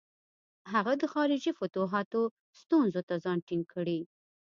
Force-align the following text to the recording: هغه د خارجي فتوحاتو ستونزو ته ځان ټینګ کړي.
هغه 0.73 0.93
د 1.01 1.03
خارجي 1.13 1.51
فتوحاتو 1.59 2.21
ستونزو 2.61 3.01
ته 3.09 3.15
ځان 3.23 3.37
ټینګ 3.47 3.65
کړي. 3.73 3.99